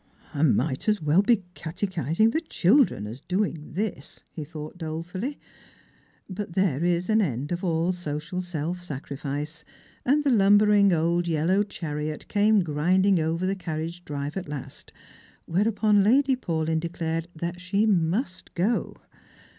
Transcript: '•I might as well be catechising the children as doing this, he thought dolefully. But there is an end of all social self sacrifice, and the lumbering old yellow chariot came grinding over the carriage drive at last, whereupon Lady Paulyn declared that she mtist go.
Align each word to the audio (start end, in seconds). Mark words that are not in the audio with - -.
'•I 0.33 0.41
might 0.41 0.89
as 0.89 0.99
well 0.99 1.21
be 1.21 1.43
catechising 1.53 2.31
the 2.31 2.41
children 2.41 3.05
as 3.05 3.21
doing 3.21 3.73
this, 3.73 4.23
he 4.31 4.43
thought 4.43 4.79
dolefully. 4.79 5.37
But 6.27 6.53
there 6.53 6.83
is 6.83 7.07
an 7.07 7.21
end 7.21 7.51
of 7.51 7.63
all 7.63 7.91
social 7.91 8.41
self 8.41 8.81
sacrifice, 8.81 9.63
and 10.03 10.23
the 10.23 10.31
lumbering 10.31 10.91
old 10.91 11.27
yellow 11.27 11.61
chariot 11.61 12.27
came 12.27 12.63
grinding 12.63 13.19
over 13.19 13.45
the 13.45 13.53
carriage 13.55 14.03
drive 14.03 14.35
at 14.37 14.49
last, 14.49 14.91
whereupon 15.45 16.03
Lady 16.03 16.35
Paulyn 16.35 16.79
declared 16.79 17.27
that 17.35 17.61
she 17.61 17.85
mtist 17.85 18.55
go. 18.55 18.95